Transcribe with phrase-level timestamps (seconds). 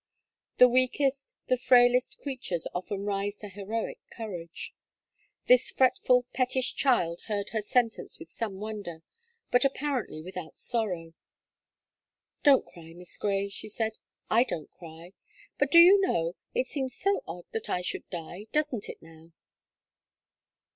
[0.57, 4.73] The weakest, the frailest creatures often rise to heroic courage.
[5.45, 9.03] This fretful, pettish child heard her sentence with some wonder,
[9.51, 11.13] but apparently without sorrow.
[12.41, 15.13] "Don't cry, Miss Gray," she said, "I don't cry;
[15.59, 19.33] but do you know, it seems so odd that I should die, doesn't it now?"